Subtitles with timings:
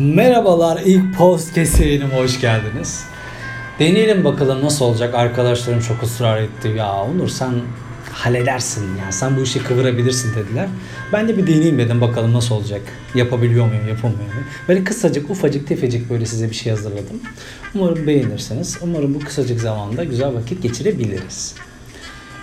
[0.00, 3.04] Merhabalar ilk podcast yayınıma hoş geldiniz.
[3.78, 5.14] Deneyelim bakalım nasıl olacak.
[5.14, 6.68] Arkadaşlarım çok ısrar etti.
[6.76, 7.54] Ya Onur sen
[8.12, 9.12] halledersin ya.
[9.12, 10.68] Sen bu işi kıvırabilirsin dediler.
[11.12, 12.80] Ben de bir deneyeyim dedim bakalım nasıl olacak.
[13.14, 14.46] Yapabiliyor muyum, yapamıyor muyum?
[14.68, 17.20] Böyle kısacık, ufacık, tefecik böyle size bir şey hazırladım.
[17.74, 18.78] Umarım beğenirsiniz.
[18.82, 21.54] Umarım bu kısacık zamanda güzel vakit geçirebiliriz.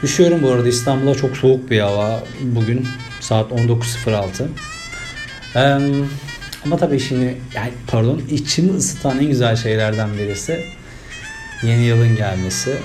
[0.03, 2.23] Üşüyorum bu arada İstanbul'a çok soğuk bir hava.
[2.41, 2.87] Bugün
[3.19, 4.47] saat 19.06.
[5.55, 5.79] Eee,
[6.65, 10.65] ama tabii şimdi yani pardon içimi ısıtan en güzel şeylerden birisi
[11.63, 12.77] yeni yılın gelmesi.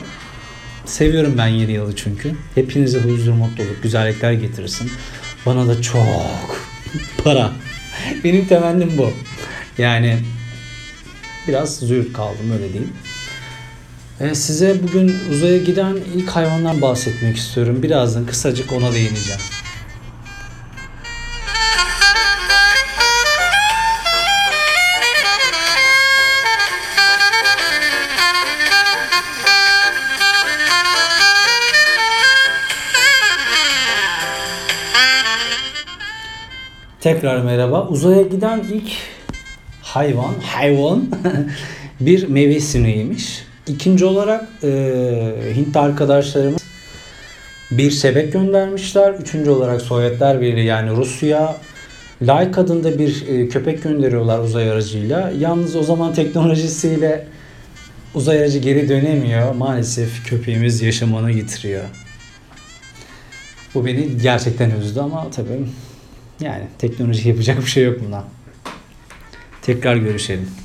[0.85, 2.35] Seviyorum ben yeni yılı çünkü.
[2.55, 4.91] Hepinize huzur, mutluluk, güzellikler getirsin.
[5.47, 6.67] Bana da çok
[7.25, 7.53] para.
[8.25, 9.13] Benim temennim bu.
[9.79, 10.19] Yani
[11.49, 12.93] biraz züğürt kaldım öyle diyeyim.
[14.21, 17.83] Ee, size bugün uzaya giden ilk hayvandan bahsetmek istiyorum.
[17.83, 19.41] Birazdan kısacık ona değineceğim.
[37.03, 37.89] Tekrar merhaba.
[37.89, 38.91] Uzaya giden ilk
[39.83, 41.09] hayvan, hayvan
[42.01, 43.45] bir meyve sineğiymiş.
[43.67, 44.69] İkinci olarak e,
[45.57, 46.63] Hint arkadaşlarımız
[47.71, 49.13] bir sebek göndermişler.
[49.13, 51.57] Üçüncü olarak Sovyetler Birliği yani Rusya
[52.23, 55.33] Laika adında bir e, köpek gönderiyorlar uzay aracıyla.
[55.39, 57.27] Yalnız o zaman teknolojisiyle
[58.15, 59.55] uzay aracı geri dönemiyor.
[59.55, 61.85] Maalesef köpeğimiz yaşamını yitiriyor.
[63.75, 65.59] Bu beni gerçekten üzdü ama tabii
[66.43, 68.25] yani teknoloji yapacak bir şey yok buna.
[69.63, 70.62] Tekrar görüşelim.